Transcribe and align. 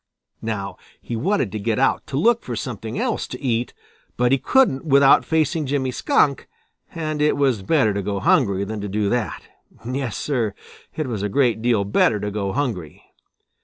Now 0.41 0.77
he 0.99 1.15
wanted 1.15 1.51
to 1.51 1.59
get 1.59 1.77
out 1.77 2.07
to 2.07 2.17
look 2.17 2.41
for 2.43 2.55
something 2.55 2.97
else 2.97 3.27
to 3.27 3.39
eat, 3.39 3.71
but 4.17 4.31
he 4.31 4.39
couldn't 4.39 4.83
without 4.83 5.23
facing 5.23 5.67
Jimmy 5.67 5.91
Skunk, 5.91 6.49
and 6.95 7.21
it 7.21 7.37
was 7.37 7.61
better 7.61 7.93
to 7.93 8.01
go 8.01 8.19
hungry 8.19 8.63
than 8.63 8.81
to 8.81 8.89
do 8.89 9.09
that. 9.09 9.43
Yes, 9.85 10.17
Sir, 10.17 10.55
it 10.95 11.05
was 11.05 11.21
a 11.21 11.29
great 11.29 11.61
deal 11.61 11.83
better 11.85 12.19
to 12.19 12.31
go 12.31 12.51
hungry. 12.51 13.03